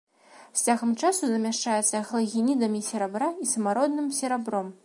[0.45, 4.79] З цягам часу замяшчаецца галагенідамі серабра і самародным серабром.